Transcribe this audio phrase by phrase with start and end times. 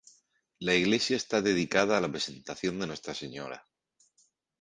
[0.57, 3.67] La iglesia está dedicada a La Presentación de Nuestra Señora.